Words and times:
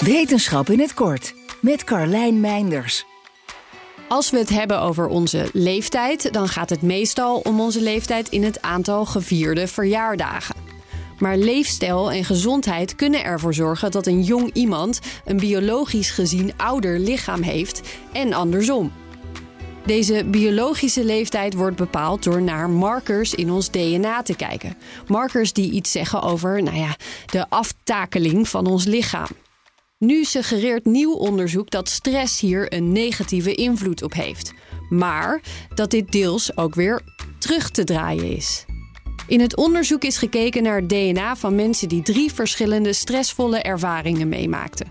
Wetenschap 0.00 0.70
in 0.70 0.80
het 0.80 0.94
kort 0.94 1.34
met 1.60 1.84
Carlijn 1.84 2.40
Meinders. 2.40 3.04
Als 4.08 4.30
we 4.30 4.38
het 4.38 4.48
hebben 4.48 4.80
over 4.80 5.06
onze 5.08 5.48
leeftijd, 5.52 6.32
dan 6.32 6.48
gaat 6.48 6.70
het 6.70 6.82
meestal 6.82 7.38
om 7.38 7.60
onze 7.60 7.80
leeftijd 7.80 8.28
in 8.28 8.44
het 8.44 8.62
aantal 8.62 9.06
gevierde 9.06 9.66
verjaardagen. 9.66 10.54
Maar 11.18 11.36
leefstijl 11.36 12.12
en 12.12 12.24
gezondheid 12.24 12.94
kunnen 12.94 13.24
ervoor 13.24 13.54
zorgen 13.54 13.90
dat 13.90 14.06
een 14.06 14.22
jong 14.22 14.50
iemand 14.52 15.00
een 15.24 15.36
biologisch 15.36 16.10
gezien 16.10 16.52
ouder 16.56 16.98
lichaam 16.98 17.42
heeft 17.42 17.80
en 18.12 18.32
andersom. 18.32 18.92
Deze 19.86 20.24
biologische 20.24 21.04
leeftijd 21.04 21.54
wordt 21.54 21.76
bepaald 21.76 22.22
door 22.22 22.42
naar 22.42 22.70
markers 22.70 23.34
in 23.34 23.50
ons 23.50 23.70
DNA 23.70 24.22
te 24.22 24.36
kijken. 24.36 24.76
Markers 25.06 25.52
die 25.52 25.70
iets 25.70 25.92
zeggen 25.92 26.22
over 26.22 26.62
nou 26.62 26.76
ja, 26.76 26.96
de 27.26 27.48
aftakeling 27.48 28.48
van 28.48 28.66
ons 28.66 28.84
lichaam. 28.84 29.28
Nu 29.98 30.24
suggereert 30.24 30.84
nieuw 30.84 31.12
onderzoek 31.12 31.70
dat 31.70 31.88
stress 31.88 32.40
hier 32.40 32.72
een 32.72 32.92
negatieve 32.92 33.54
invloed 33.54 34.02
op 34.02 34.12
heeft. 34.12 34.52
Maar 34.88 35.40
dat 35.74 35.90
dit 35.90 36.12
deels 36.12 36.56
ook 36.56 36.74
weer 36.74 37.02
terug 37.38 37.70
te 37.70 37.84
draaien 37.84 38.36
is. 38.36 38.64
In 39.26 39.40
het 39.40 39.56
onderzoek 39.56 40.04
is 40.04 40.18
gekeken 40.18 40.62
naar 40.62 40.76
het 40.76 40.88
DNA 40.88 41.36
van 41.36 41.54
mensen 41.54 41.88
die 41.88 42.02
drie 42.02 42.32
verschillende 42.32 42.92
stressvolle 42.92 43.58
ervaringen 43.58 44.28
meemaakten. 44.28 44.88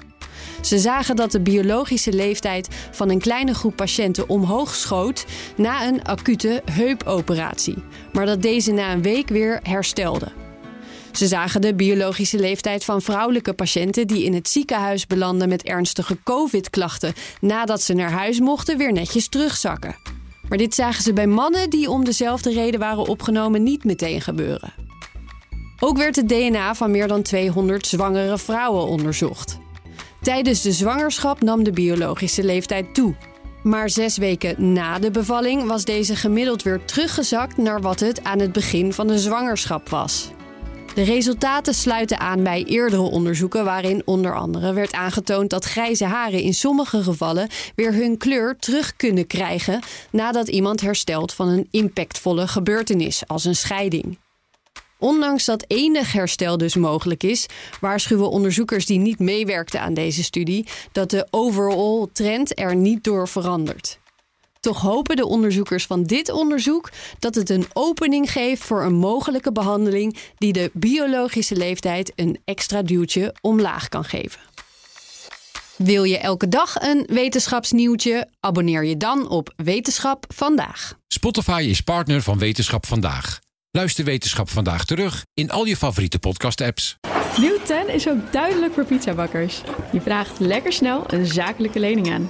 Ze 0.61 0.80
zagen 0.80 1.16
dat 1.16 1.31
de 1.31 1.41
biologische 1.41 2.13
leeftijd 2.13 2.67
van 2.91 3.09
een 3.09 3.19
kleine 3.19 3.53
groep 3.53 3.75
patiënten 3.75 4.30
omhoog 4.30 4.75
schoot 4.75 5.25
na 5.58 5.88
een 5.88 6.03
acute 6.03 6.61
heupoperatie, 6.72 7.83
maar 8.13 8.25
dat 8.25 8.41
deze 8.41 8.72
na 8.72 8.91
een 8.91 9.02
week 9.02 9.27
weer 9.27 9.59
herstelde. 9.63 10.45
Ze 11.15 11.27
zagen 11.27 11.61
de 11.61 11.75
biologische 11.75 12.39
leeftijd 12.39 12.83
van 12.83 13.01
vrouwelijke 13.01 13.53
patiënten 13.53 14.07
die 14.07 14.23
in 14.23 14.33
het 14.33 14.49
ziekenhuis 14.49 15.07
belanden 15.07 15.49
met 15.49 15.63
ernstige 15.63 16.17
COVID-klachten 16.23 17.13
nadat 17.41 17.81
ze 17.81 17.94
naar 17.94 18.11
huis 18.11 18.39
mochten 18.39 18.77
weer 18.77 18.91
netjes 18.91 19.27
terugzakken. 19.27 19.95
Maar 20.49 20.57
dit 20.57 20.75
zagen 20.75 21.03
ze 21.03 21.13
bij 21.13 21.27
mannen 21.27 21.69
die 21.69 21.89
om 21.89 22.05
dezelfde 22.05 22.53
reden 22.53 22.80
waren 22.80 23.07
opgenomen 23.07 23.63
niet 23.63 23.83
meteen 23.83 24.22
gebeuren. 24.22 24.73
Ook 25.80 25.97
werd 25.97 26.16
het 26.16 26.30
DNA 26.30 26.75
van 26.75 26.91
meer 26.91 27.07
dan 27.07 27.22
200 27.22 27.88
zwangere 27.88 28.38
vrouwen 28.38 28.88
onderzocht. 28.88 29.57
Tijdens 30.22 30.61
de 30.61 30.72
zwangerschap 30.72 31.41
nam 31.41 31.63
de 31.63 31.72
biologische 31.72 32.44
leeftijd 32.44 32.94
toe. 32.94 33.16
Maar 33.63 33.89
zes 33.89 34.17
weken 34.17 34.73
na 34.73 35.00
de 35.00 35.11
bevalling 35.11 35.67
was 35.67 35.85
deze 35.85 36.16
gemiddeld 36.16 36.63
weer 36.63 36.85
teruggezakt 36.85 37.57
naar 37.57 37.81
wat 37.81 38.00
het 38.00 38.23
aan 38.23 38.39
het 38.39 38.52
begin 38.52 38.94
van 38.94 39.07
de 39.07 39.19
zwangerschap 39.19 39.89
was. 39.89 40.34
De 40.95 41.03
resultaten 41.03 41.73
sluiten 41.73 42.19
aan 42.19 42.43
bij 42.43 42.63
eerdere 42.63 43.01
onderzoeken 43.01 43.65
waarin 43.65 44.01
onder 44.05 44.35
andere 44.35 44.73
werd 44.73 44.93
aangetoond 44.93 45.49
dat 45.49 45.65
grijze 45.65 46.05
haren 46.05 46.41
in 46.41 46.53
sommige 46.53 47.03
gevallen 47.03 47.49
weer 47.75 47.93
hun 47.93 48.17
kleur 48.17 48.55
terug 48.59 48.95
kunnen 48.95 49.27
krijgen 49.27 49.81
nadat 50.11 50.47
iemand 50.47 50.81
herstelt 50.81 51.33
van 51.33 51.47
een 51.47 51.67
impactvolle 51.71 52.47
gebeurtenis 52.47 53.27
als 53.27 53.45
een 53.45 53.55
scheiding. 53.55 54.17
Ondanks 54.97 55.45
dat 55.45 55.66
enig 55.67 56.11
herstel 56.11 56.57
dus 56.57 56.75
mogelijk 56.75 57.23
is, 57.23 57.45
waarschuwen 57.81 58.29
onderzoekers 58.29 58.85
die 58.85 58.99
niet 58.99 59.19
meewerkten 59.19 59.81
aan 59.81 59.93
deze 59.93 60.23
studie 60.23 60.67
dat 60.91 61.09
de 61.09 61.27
overall 61.29 62.07
trend 62.13 62.59
er 62.59 62.75
niet 62.75 63.03
door 63.03 63.27
verandert. 63.27 63.99
Toch 64.66 64.81
hopen 64.81 65.16
de 65.16 65.25
onderzoekers 65.25 65.85
van 65.85 66.03
dit 66.03 66.31
onderzoek 66.31 66.91
dat 67.19 67.35
het 67.35 67.49
een 67.49 67.66
opening 67.73 68.31
geeft 68.31 68.63
voor 68.63 68.83
een 68.83 68.94
mogelijke 68.94 69.52
behandeling 69.52 70.17
die 70.38 70.53
de 70.53 70.72
biologische 70.73 71.55
leeftijd 71.55 72.11
een 72.16 72.39
extra 72.45 72.81
duwtje 72.81 73.35
omlaag 73.41 73.89
kan 73.89 74.03
geven. 74.03 74.41
Wil 75.77 76.03
je 76.03 76.17
elke 76.17 76.47
dag 76.47 76.75
een 76.81 77.03
wetenschapsnieuwtje? 77.07 78.27
Abonneer 78.39 78.85
je 78.85 78.97
dan 78.97 79.30
op 79.30 79.53
Wetenschap 79.55 80.25
vandaag. 80.27 80.94
Spotify 81.07 81.66
is 81.69 81.81
partner 81.81 82.22
van 82.22 82.38
Wetenschap 82.38 82.85
vandaag. 82.85 83.40
Luister 83.72 84.06
Wetenschap 84.06 84.50
vandaag 84.50 84.85
terug 84.85 85.25
in 85.34 85.51
al 85.51 85.66
je 85.66 85.78
favoriete 85.78 86.19
podcast-apps. 86.19 86.97
Nieuw 87.38 87.57
10 87.63 87.90
is 87.90 88.07
ook 88.07 88.31
duidelijk 88.31 88.73
voor 88.73 88.85
pizzabakkers. 88.85 89.61
Je 89.91 90.01
vraagt 90.01 90.40
lekker 90.40 90.73
snel 90.73 91.03
een 91.07 91.25
zakelijke 91.25 91.79
lening 91.79 92.13
aan. 92.13 92.29